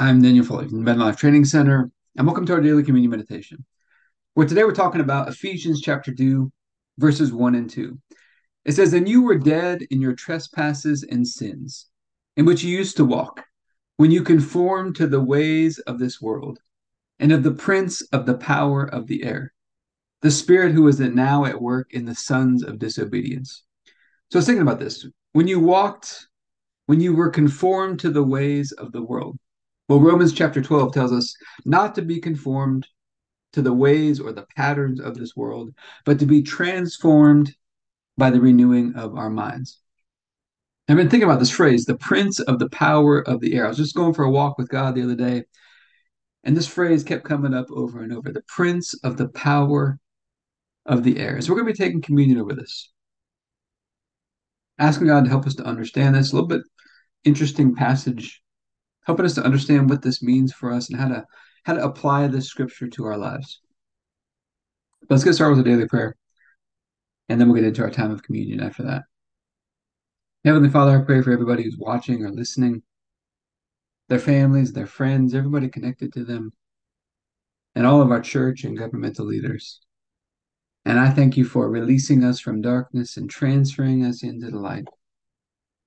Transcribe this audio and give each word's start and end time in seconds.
I'm 0.00 0.22
Daniel 0.22 0.46
Foley 0.46 0.66
from 0.66 0.82
the 0.82 0.94
Life 0.94 1.18
Training 1.18 1.44
Center, 1.44 1.90
and 2.16 2.26
welcome 2.26 2.46
to 2.46 2.54
our 2.54 2.62
daily 2.62 2.82
communion 2.82 3.10
meditation. 3.10 3.66
Where 4.32 4.46
today 4.46 4.64
we're 4.64 4.72
talking 4.72 5.02
about 5.02 5.28
Ephesians 5.28 5.82
chapter 5.82 6.14
2, 6.14 6.50
verses 6.96 7.34
1 7.34 7.54
and 7.54 7.68
2. 7.68 7.98
It 8.64 8.72
says, 8.72 8.94
And 8.94 9.06
you 9.06 9.20
were 9.20 9.36
dead 9.36 9.82
in 9.90 10.00
your 10.00 10.14
trespasses 10.14 11.02
and 11.02 11.28
sins, 11.28 11.90
in 12.38 12.46
which 12.46 12.62
you 12.62 12.74
used 12.74 12.96
to 12.96 13.04
walk, 13.04 13.44
when 13.98 14.10
you 14.10 14.22
conformed 14.22 14.96
to 14.96 15.06
the 15.06 15.20
ways 15.20 15.78
of 15.80 15.98
this 15.98 16.18
world, 16.18 16.60
and 17.18 17.30
of 17.30 17.42
the 17.42 17.52
prince 17.52 18.00
of 18.10 18.24
the 18.24 18.38
power 18.38 18.86
of 18.86 19.06
the 19.06 19.22
air, 19.22 19.52
the 20.22 20.30
spirit 20.30 20.72
who 20.72 20.88
is 20.88 20.98
now 20.98 21.44
at 21.44 21.60
work 21.60 21.92
in 21.92 22.06
the 22.06 22.14
sons 22.14 22.64
of 22.64 22.78
disobedience. 22.78 23.64
So 24.30 24.38
I 24.38 24.40
was 24.40 24.46
thinking 24.46 24.62
about 24.62 24.78
this. 24.78 25.06
When 25.34 25.46
you 25.46 25.60
walked, 25.60 26.26
when 26.86 27.02
you 27.02 27.14
were 27.14 27.28
conformed 27.28 28.00
to 28.00 28.10
the 28.10 28.24
ways 28.24 28.72
of 28.72 28.92
the 28.92 29.02
world, 29.02 29.38
well, 29.90 29.98
Romans 29.98 30.32
chapter 30.32 30.62
12 30.62 30.94
tells 30.94 31.10
us 31.10 31.34
not 31.64 31.96
to 31.96 32.02
be 32.02 32.20
conformed 32.20 32.86
to 33.54 33.60
the 33.60 33.72
ways 33.72 34.20
or 34.20 34.32
the 34.32 34.46
patterns 34.56 35.00
of 35.00 35.16
this 35.16 35.34
world, 35.34 35.74
but 36.04 36.20
to 36.20 36.26
be 36.26 36.42
transformed 36.42 37.52
by 38.16 38.30
the 38.30 38.40
renewing 38.40 38.94
of 38.94 39.16
our 39.16 39.30
minds. 39.30 39.80
I've 40.88 40.96
been 40.96 41.10
thinking 41.10 41.28
about 41.28 41.40
this 41.40 41.50
phrase, 41.50 41.86
the 41.86 41.96
prince 41.96 42.38
of 42.38 42.60
the 42.60 42.68
power 42.68 43.18
of 43.18 43.40
the 43.40 43.52
air. 43.54 43.64
I 43.64 43.68
was 43.68 43.78
just 43.78 43.96
going 43.96 44.14
for 44.14 44.24
a 44.24 44.30
walk 44.30 44.58
with 44.58 44.68
God 44.68 44.94
the 44.94 45.02
other 45.02 45.16
day, 45.16 45.42
and 46.44 46.56
this 46.56 46.68
phrase 46.68 47.02
kept 47.02 47.24
coming 47.24 47.52
up 47.52 47.66
over 47.72 48.04
and 48.04 48.12
over 48.12 48.30
the 48.30 48.44
prince 48.46 48.94
of 49.02 49.16
the 49.16 49.30
power 49.30 49.98
of 50.86 51.02
the 51.02 51.18
air. 51.18 51.40
So 51.40 51.50
we're 51.50 51.62
going 51.62 51.74
to 51.74 51.80
be 51.80 51.84
taking 51.84 52.00
communion 52.00 52.38
over 52.38 52.54
this. 52.54 52.92
Asking 54.78 55.08
God 55.08 55.24
to 55.24 55.30
help 55.30 55.48
us 55.48 55.56
to 55.56 55.64
understand 55.64 56.14
this. 56.14 56.30
A 56.30 56.36
little 56.36 56.46
bit 56.46 56.62
interesting 57.24 57.74
passage 57.74 58.39
helping 59.10 59.26
us 59.26 59.34
to 59.34 59.42
understand 59.42 59.90
what 59.90 60.02
this 60.02 60.22
means 60.22 60.52
for 60.52 60.70
us 60.70 60.88
and 60.88 61.00
how 61.00 61.08
to 61.08 61.24
how 61.64 61.74
to 61.74 61.82
apply 61.84 62.28
this 62.28 62.46
scripture 62.46 62.86
to 62.86 63.04
our 63.06 63.18
lives. 63.18 63.60
Let's 65.08 65.24
get 65.24 65.32
started 65.32 65.56
with 65.56 65.66
a 65.66 65.68
daily 65.68 65.88
prayer, 65.88 66.14
and 67.28 67.40
then 67.40 67.48
we'll 67.48 67.60
get 67.60 67.66
into 67.66 67.82
our 67.82 67.90
time 67.90 68.12
of 68.12 68.22
communion 68.22 68.60
after 68.60 68.84
that. 68.84 69.02
Heavenly 70.44 70.68
Father, 70.68 70.96
I 70.96 71.04
pray 71.04 71.22
for 71.22 71.32
everybody 71.32 71.64
who's 71.64 71.76
watching 71.76 72.24
or 72.24 72.30
listening, 72.30 72.84
their 74.08 74.20
families, 74.20 74.72
their 74.72 74.86
friends, 74.86 75.34
everybody 75.34 75.68
connected 75.68 76.12
to 76.12 76.24
them, 76.24 76.52
and 77.74 77.84
all 77.88 78.00
of 78.00 78.12
our 78.12 78.20
church 78.20 78.62
and 78.62 78.78
governmental 78.78 79.26
leaders. 79.26 79.80
And 80.84 81.00
I 81.00 81.10
thank 81.10 81.36
you 81.36 81.44
for 81.44 81.68
releasing 81.68 82.22
us 82.22 82.38
from 82.38 82.62
darkness 82.62 83.16
and 83.16 83.28
transferring 83.28 84.04
us 84.04 84.22
into 84.22 84.52
the 84.52 84.60
light, 84.60 84.86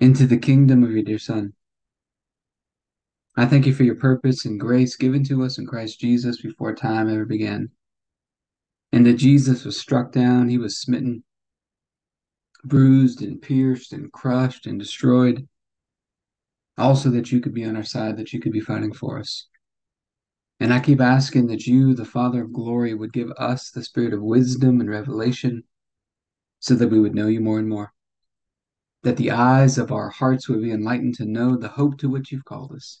into 0.00 0.26
the 0.26 0.36
kingdom 0.36 0.82
of 0.82 0.90
your 0.90 1.04
dear 1.04 1.20
Son. 1.20 1.52
I 3.36 3.46
thank 3.46 3.66
you 3.66 3.74
for 3.74 3.82
your 3.82 3.96
purpose 3.96 4.44
and 4.44 4.60
grace 4.60 4.94
given 4.94 5.24
to 5.24 5.42
us 5.42 5.58
in 5.58 5.66
Christ 5.66 5.98
Jesus 5.98 6.40
before 6.40 6.72
time 6.72 7.10
ever 7.10 7.24
began. 7.24 7.70
And 8.92 9.04
that 9.06 9.14
Jesus 9.14 9.64
was 9.64 9.78
struck 9.78 10.12
down, 10.12 10.48
he 10.48 10.56
was 10.56 10.80
smitten, 10.80 11.24
bruised 12.62 13.22
and 13.22 13.42
pierced 13.42 13.92
and 13.92 14.12
crushed 14.12 14.66
and 14.66 14.78
destroyed. 14.78 15.48
Also, 16.78 17.10
that 17.10 17.32
you 17.32 17.40
could 17.40 17.54
be 17.54 17.64
on 17.64 17.74
our 17.74 17.82
side, 17.82 18.16
that 18.18 18.32
you 18.32 18.40
could 18.40 18.52
be 18.52 18.60
fighting 18.60 18.92
for 18.92 19.18
us. 19.18 19.48
And 20.60 20.72
I 20.72 20.78
keep 20.78 21.00
asking 21.00 21.48
that 21.48 21.66
you, 21.66 21.92
the 21.94 22.04
Father 22.04 22.42
of 22.42 22.52
glory, 22.52 22.94
would 22.94 23.12
give 23.12 23.32
us 23.32 23.70
the 23.70 23.82
spirit 23.82 24.14
of 24.14 24.22
wisdom 24.22 24.80
and 24.80 24.88
revelation 24.88 25.64
so 26.60 26.76
that 26.76 26.88
we 26.88 27.00
would 27.00 27.16
know 27.16 27.26
you 27.26 27.40
more 27.40 27.58
and 27.58 27.68
more. 27.68 27.92
That 29.02 29.16
the 29.16 29.32
eyes 29.32 29.76
of 29.76 29.90
our 29.90 30.10
hearts 30.10 30.48
would 30.48 30.62
be 30.62 30.70
enlightened 30.70 31.16
to 31.16 31.24
know 31.24 31.56
the 31.56 31.68
hope 31.68 31.98
to 31.98 32.08
which 32.08 32.30
you've 32.30 32.44
called 32.44 32.72
us 32.72 33.00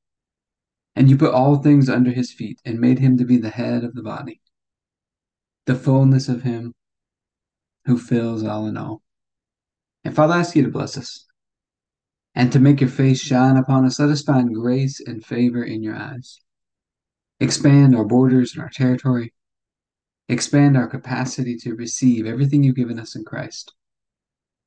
And 0.95 1.09
you 1.09 1.17
put 1.17 1.33
all 1.33 1.57
things 1.57 1.89
under 1.89 2.11
his 2.11 2.33
feet, 2.33 2.59
and 2.65 2.79
made 2.79 2.99
him 2.99 3.17
to 3.17 3.25
be 3.25 3.37
the 3.37 3.49
head 3.49 3.83
of 3.83 3.95
the 3.95 4.03
body, 4.03 4.41
the 5.65 5.75
fullness 5.75 6.27
of 6.27 6.43
him 6.43 6.73
who 7.85 7.97
fills 7.97 8.43
all 8.43 8.67
in 8.67 8.77
all. 8.77 9.01
And 10.03 10.15
Father, 10.15 10.33
I 10.33 10.39
ask 10.39 10.55
you 10.55 10.63
to 10.63 10.69
bless 10.69 10.97
us 10.97 11.25
and 12.35 12.51
to 12.51 12.59
make 12.59 12.81
your 12.81 12.89
face 12.89 13.21
shine 13.21 13.57
upon 13.57 13.85
us. 13.85 13.99
Let 13.99 14.09
us 14.09 14.21
find 14.21 14.53
grace 14.53 14.99
and 14.99 15.25
favor 15.25 15.63
in 15.63 15.83
your 15.83 15.95
eyes. 15.95 16.39
Expand 17.39 17.95
our 17.95 18.05
borders 18.05 18.53
and 18.53 18.61
our 18.61 18.69
territory. 18.69 19.33
Expand 20.29 20.77
our 20.77 20.87
capacity 20.87 21.57
to 21.57 21.75
receive 21.75 22.25
everything 22.25 22.63
you've 22.63 22.75
given 22.75 22.99
us 22.99 23.15
in 23.15 23.23
Christ 23.25 23.73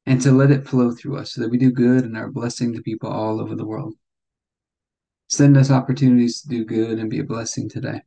and 0.06 0.21
to 0.21 0.33
let 0.33 0.51
it 0.51 0.69
flow 0.69 0.91
through 0.91 1.17
us 1.17 1.33
so 1.33 1.41
that 1.41 1.51
we 1.51 1.56
do 1.56 1.71
good 1.71 2.05
and 2.05 2.17
are 2.17 2.27
a 2.27 2.33
blessing 2.33 2.73
to 2.75 2.83
people 2.83 3.09
all 3.09 3.41
over 3.41 3.55
the 3.55 3.67
world. 3.67 3.95
Send 5.34 5.56
us 5.56 5.69
opportunities 5.69 6.43
to 6.43 6.49
do 6.49 6.65
good 6.65 7.00
and 7.00 7.11
be 7.11 7.19
a 7.19 7.25
blessing 7.25 7.69
today. 7.69 8.03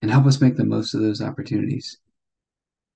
And 0.00 0.10
help 0.10 0.24
us 0.24 0.40
make 0.40 0.56
the 0.56 0.64
most 0.64 0.94
of 0.94 1.02
those 1.02 1.20
opportunities. 1.20 1.98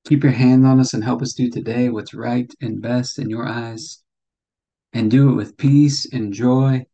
Keep 0.07 0.23
your 0.23 0.33
hand 0.33 0.67
on 0.67 0.81
us 0.81 0.95
and 0.95 1.05
help 1.05 1.21
us 1.21 1.35
do 1.35 1.51
today 1.51 1.91
what's 1.91 2.15
right 2.15 2.51
and 2.63 2.81
best 2.81 3.19
in 3.19 3.29
your 3.29 3.47
eyes. 3.47 4.03
And 4.95 5.11
do 5.11 5.29
it 5.29 5.35
with 5.35 5.59
peace 5.59 6.11
and 6.11 6.33
joy 6.33 6.87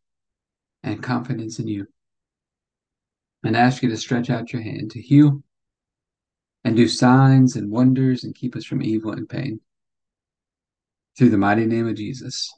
and 0.83 1.01
confidence 1.01 1.59
in 1.59 1.67
you. 1.69 1.87
And 3.45 3.55
ask 3.55 3.81
you 3.81 3.87
to 3.87 3.95
stretch 3.95 4.29
out 4.29 4.51
your 4.51 4.61
hand 4.61 4.91
to 4.91 5.01
heal 5.01 5.41
and 6.65 6.75
do 6.75 6.89
signs 6.89 7.55
and 7.55 7.71
wonders 7.71 8.25
and 8.25 8.35
keep 8.35 8.53
us 8.57 8.65
from 8.65 8.81
evil 8.81 9.13
and 9.13 9.29
pain. 9.29 9.61
Through 11.17 11.29
the 11.29 11.37
mighty 11.37 11.65
name 11.65 11.87
of 11.87 11.95
Jesus. 11.95 12.53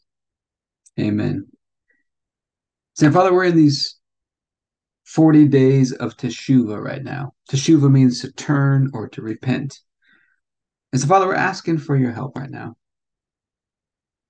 Amen. 1.00 1.46
So, 3.00 3.10
Father, 3.10 3.34
we're 3.34 3.46
in 3.46 3.56
these 3.56 3.98
40 5.06 5.48
days 5.48 5.94
of 5.94 6.18
Teshuvah 6.18 6.84
right 6.84 7.02
now. 7.02 7.32
Teshuvah 7.50 7.90
means 7.90 8.20
to 8.20 8.32
turn 8.34 8.92
or 8.94 9.08
to 9.08 9.22
repent. 9.22 9.80
And 10.92 11.00
so, 11.00 11.08
Father, 11.08 11.26
we're 11.26 11.36
asking 11.36 11.78
for 11.78 11.96
your 11.96 12.12
help 12.12 12.38
right 12.38 12.50
now. 12.50 12.76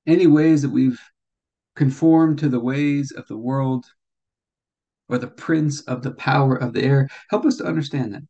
Any 0.05 0.27
ways 0.27 0.61
that 0.61 0.69
we've 0.69 1.01
conformed 1.75 2.37
to 2.39 2.47
the 2.47 2.59
ways 2.59 3.11
of 3.11 3.27
the 3.27 3.39
world 3.39 3.87
or 5.07 5.17
the 5.17 5.25
prince 5.25 5.81
of 5.81 6.03
the 6.03 6.11
power 6.11 6.55
of 6.55 6.73
the 6.73 6.83
air, 6.83 7.09
help 7.31 7.47
us 7.47 7.55
to 7.55 7.65
understand 7.65 8.13
that. 8.13 8.21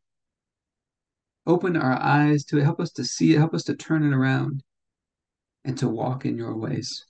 Open 1.46 1.76
our 1.76 2.00
eyes 2.00 2.46
to 2.46 2.56
it, 2.56 2.64
help 2.64 2.80
us 2.80 2.92
to 2.92 3.04
see 3.04 3.34
it, 3.34 3.38
help 3.38 3.52
us 3.52 3.64
to 3.64 3.76
turn 3.76 4.10
it 4.10 4.16
around 4.16 4.62
and 5.66 5.76
to 5.76 5.86
walk 5.86 6.24
in 6.24 6.38
your 6.38 6.56
ways. 6.56 7.04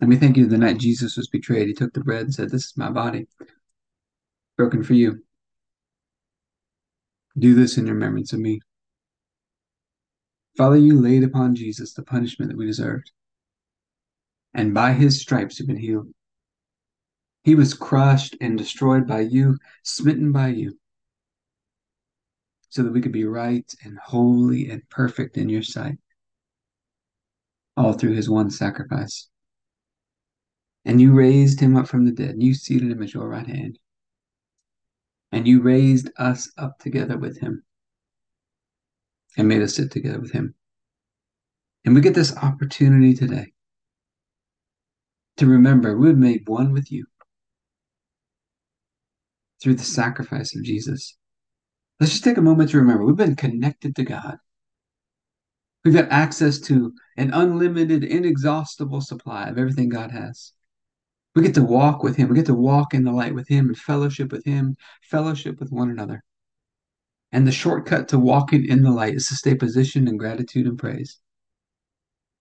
And 0.00 0.08
we 0.08 0.16
thank 0.16 0.36
you 0.36 0.46
the 0.46 0.58
night 0.58 0.78
Jesus 0.78 1.16
was 1.16 1.28
betrayed, 1.28 1.68
he 1.68 1.74
took 1.74 1.92
the 1.92 2.00
bread 2.00 2.22
and 2.22 2.34
said, 2.34 2.50
This 2.50 2.64
is 2.64 2.76
my 2.76 2.90
body, 2.90 3.26
broken 4.56 4.82
for 4.82 4.94
you. 4.94 5.22
Do 7.38 7.54
this 7.54 7.78
in 7.78 7.86
remembrance 7.86 8.32
of 8.32 8.40
me. 8.40 8.60
Father, 10.56 10.76
you 10.76 11.00
laid 11.00 11.24
upon 11.24 11.54
Jesus 11.54 11.94
the 11.94 12.02
punishment 12.02 12.50
that 12.50 12.58
we 12.58 12.66
deserved. 12.66 13.10
And 14.54 14.74
by 14.74 14.92
his 14.92 15.20
stripes 15.20 15.58
you've 15.58 15.68
been 15.68 15.78
healed. 15.78 16.08
He 17.44 17.54
was 17.54 17.74
crushed 17.74 18.36
and 18.40 18.56
destroyed 18.56 19.06
by 19.06 19.20
you, 19.20 19.58
smitten 19.82 20.30
by 20.30 20.48
you, 20.48 20.78
so 22.68 22.82
that 22.82 22.92
we 22.92 23.00
could 23.00 23.12
be 23.12 23.24
right 23.24 23.70
and 23.84 23.98
holy 23.98 24.70
and 24.70 24.88
perfect 24.88 25.36
in 25.36 25.48
your 25.48 25.62
sight, 25.62 25.98
all 27.76 27.94
through 27.94 28.12
his 28.12 28.30
one 28.30 28.50
sacrifice. 28.50 29.28
And 30.84 31.00
you 31.00 31.12
raised 31.12 31.60
him 31.60 31.76
up 31.76 31.86
from 31.86 32.04
the 32.04 32.12
dead, 32.12 32.30
and 32.30 32.42
you 32.42 32.54
seated 32.54 32.90
him 32.90 33.02
at 33.02 33.14
your 33.14 33.28
right 33.28 33.46
hand. 33.46 33.78
And 35.30 35.46
you 35.46 35.62
raised 35.62 36.10
us 36.18 36.50
up 36.58 36.78
together 36.78 37.16
with 37.16 37.40
him 37.40 37.62
and 39.36 39.48
made 39.48 39.62
us 39.62 39.76
sit 39.76 39.90
together 39.90 40.20
with 40.20 40.32
him. 40.32 40.54
And 41.84 41.94
we 41.94 42.00
get 42.00 42.14
this 42.14 42.36
opportunity 42.36 43.14
today 43.14 43.52
to 45.38 45.46
remember 45.46 45.96
we've 45.96 46.16
made 46.16 46.42
one 46.46 46.72
with 46.72 46.92
you 46.92 47.06
through 49.62 49.74
the 49.74 49.84
sacrifice 49.84 50.54
of 50.54 50.64
Jesus. 50.64 51.16
Let's 51.98 52.12
just 52.12 52.24
take 52.24 52.36
a 52.36 52.42
moment 52.42 52.70
to 52.70 52.78
remember 52.78 53.04
we've 53.04 53.16
been 53.16 53.36
connected 53.36 53.96
to 53.96 54.04
God. 54.04 54.38
We've 55.84 55.94
got 55.94 56.10
access 56.10 56.60
to 56.60 56.92
an 57.16 57.32
unlimited, 57.32 58.04
inexhaustible 58.04 59.00
supply 59.00 59.48
of 59.48 59.58
everything 59.58 59.88
God 59.88 60.12
has. 60.12 60.52
We 61.34 61.42
get 61.42 61.54
to 61.54 61.62
walk 61.62 62.02
with 62.02 62.16
him. 62.16 62.28
We 62.28 62.36
get 62.36 62.46
to 62.46 62.54
walk 62.54 62.92
in 62.92 63.04
the 63.04 63.12
light 63.12 63.34
with 63.34 63.48
him 63.48 63.66
and 63.66 63.76
fellowship 63.76 64.32
with 64.32 64.44
him, 64.44 64.76
fellowship 65.02 65.58
with 65.60 65.70
one 65.70 65.90
another. 65.90 66.22
And 67.32 67.46
the 67.46 67.52
shortcut 67.52 68.08
to 68.08 68.18
walking 68.18 68.66
in 68.68 68.82
the 68.82 68.90
light 68.90 69.14
is 69.14 69.28
to 69.28 69.34
stay 69.34 69.54
positioned 69.54 70.08
in 70.08 70.18
gratitude 70.18 70.66
and 70.66 70.78
praise. 70.78 71.18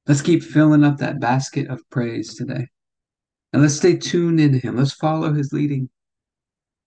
Let's 0.07 0.21
keep 0.21 0.43
filling 0.43 0.83
up 0.83 0.97
that 0.97 1.21
basket 1.21 1.69
of 1.69 1.89
praise 1.89 2.35
today. 2.35 2.67
And 3.53 3.61
let's 3.61 3.75
stay 3.75 3.95
tuned 3.95 4.41
into 4.41 4.57
him. 4.57 4.75
Let's 4.75 4.94
follow 4.94 5.33
his 5.33 5.53
leading 5.53 5.89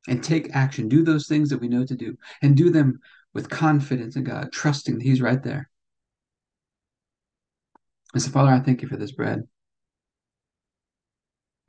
and 0.06 0.22
take 0.22 0.54
action. 0.54 0.88
Do 0.88 1.02
those 1.02 1.26
things 1.26 1.48
that 1.48 1.60
we 1.60 1.68
know 1.68 1.86
to 1.86 1.94
do 1.94 2.16
and 2.42 2.56
do 2.56 2.68
them 2.68 3.00
with 3.32 3.48
confidence 3.48 4.16
in 4.16 4.24
God, 4.24 4.52
trusting 4.52 4.98
that 4.98 5.04
he's 5.04 5.22
right 5.22 5.42
there. 5.42 5.70
And 8.12 8.22
so, 8.22 8.30
Father, 8.30 8.50
I 8.50 8.60
thank 8.60 8.82
you 8.82 8.88
for 8.88 8.96
this 8.96 9.12
bread 9.12 9.44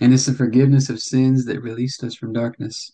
And 0.00 0.14
it's 0.14 0.26
the 0.26 0.32
forgiveness 0.32 0.88
of 0.88 1.00
sins 1.00 1.44
that 1.44 1.60
released 1.60 2.02
us 2.02 2.14
from 2.14 2.32
darkness 2.32 2.90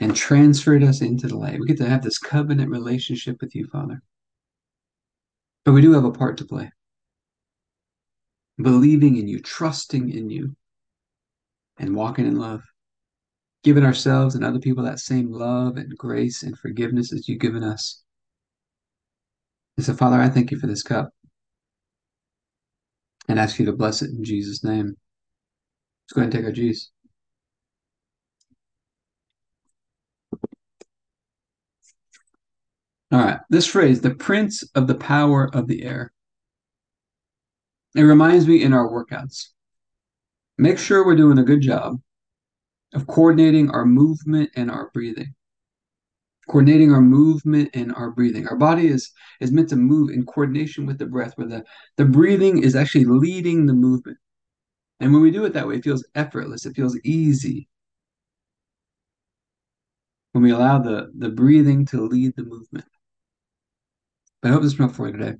and 0.00 0.16
transferred 0.16 0.82
us 0.82 1.00
into 1.00 1.28
the 1.28 1.36
light. 1.36 1.60
We 1.60 1.66
get 1.66 1.78
to 1.78 1.88
have 1.88 2.02
this 2.02 2.18
covenant 2.18 2.70
relationship 2.70 3.40
with 3.40 3.54
you, 3.54 3.68
Father. 3.68 4.02
But 5.64 5.72
we 5.72 5.80
do 5.80 5.92
have 5.92 6.04
a 6.04 6.10
part 6.10 6.36
to 6.38 6.44
play. 6.44 6.72
Believing 8.60 9.16
in 9.16 9.28
you, 9.28 9.40
trusting 9.40 10.10
in 10.10 10.28
you, 10.28 10.56
and 11.78 11.94
walking 11.94 12.26
in 12.26 12.36
love. 12.36 12.62
Giving 13.62 13.84
ourselves 13.84 14.34
and 14.34 14.44
other 14.44 14.58
people 14.58 14.82
that 14.82 14.98
same 14.98 15.30
love 15.30 15.76
and 15.76 15.96
grace 15.96 16.42
and 16.42 16.58
forgiveness 16.58 17.12
as 17.12 17.28
you've 17.28 17.40
given 17.40 17.62
us. 17.62 18.02
And 19.76 19.86
so, 19.86 19.94
Father, 19.94 20.20
I 20.20 20.28
thank 20.28 20.50
you 20.50 20.58
for 20.58 20.66
this 20.66 20.82
cup 20.82 21.10
and 23.28 23.38
ask 23.38 23.60
you 23.60 23.66
to 23.66 23.72
bless 23.72 24.02
it 24.02 24.10
in 24.10 24.24
Jesus' 24.24 24.64
name. 24.64 24.96
Let's 26.12 26.16
go 26.16 26.20
ahead 26.20 26.34
and 26.34 26.40
take 26.42 26.46
our 26.46 26.52
G's. 26.52 26.90
All 33.10 33.18
right, 33.18 33.40
this 33.48 33.66
phrase, 33.66 34.02
the 34.02 34.14
prince 34.14 34.62
of 34.74 34.88
the 34.88 34.94
power 34.94 35.48
of 35.54 35.68
the 35.68 35.84
air. 35.84 36.12
It 37.94 38.02
reminds 38.02 38.46
me 38.46 38.62
in 38.62 38.74
our 38.74 38.90
workouts. 38.90 39.46
Make 40.58 40.78
sure 40.78 41.06
we're 41.06 41.16
doing 41.16 41.38
a 41.38 41.44
good 41.44 41.62
job 41.62 41.98
of 42.92 43.06
coordinating 43.06 43.70
our 43.70 43.86
movement 43.86 44.50
and 44.54 44.70
our 44.70 44.90
breathing. 44.92 45.34
Coordinating 46.46 46.92
our 46.92 47.00
movement 47.00 47.70
and 47.72 47.90
our 47.94 48.10
breathing. 48.10 48.46
Our 48.48 48.56
body 48.56 48.88
is, 48.88 49.10
is 49.40 49.50
meant 49.50 49.70
to 49.70 49.76
move 49.76 50.10
in 50.10 50.26
coordination 50.26 50.84
with 50.84 50.98
the 50.98 51.06
breath, 51.06 51.32
where 51.36 51.48
the, 51.48 51.64
the 51.96 52.04
breathing 52.04 52.62
is 52.62 52.76
actually 52.76 53.06
leading 53.06 53.64
the 53.64 53.72
movement. 53.72 54.18
And 55.02 55.12
when 55.12 55.20
we 55.20 55.30
do 55.32 55.44
it 55.44 55.52
that 55.54 55.66
way, 55.66 55.74
it 55.74 55.82
feels 55.82 56.06
effortless, 56.14 56.64
it 56.64 56.76
feels 56.76 56.96
easy. 57.02 57.68
When 60.30 60.44
we 60.44 60.52
allow 60.52 60.78
the, 60.78 61.10
the 61.18 61.28
breathing 61.28 61.84
to 61.86 62.06
lead 62.06 62.36
the 62.36 62.44
movement. 62.44 62.84
But 64.40 64.48
I 64.48 64.52
hope 64.52 64.62
this 64.62 64.74
is 64.74 64.78
enough 64.78 64.94
for 64.94 65.08
you 65.08 65.14
today. 65.14 65.30
If 65.30 65.38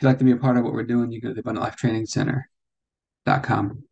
you'd 0.00 0.06
like 0.06 0.18
to 0.18 0.24
be 0.24 0.30
a 0.30 0.36
part 0.36 0.56
of 0.56 0.62
what 0.62 0.72
we're 0.72 0.84
doing, 0.84 1.10
you 1.10 1.20
go 1.20 1.30
to 1.30 1.34
the 1.34 1.42
abundantlifetrainingcenter.com. 1.42 3.82